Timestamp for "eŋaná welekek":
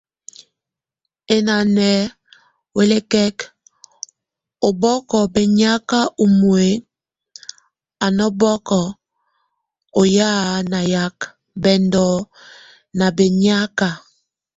1.35-3.37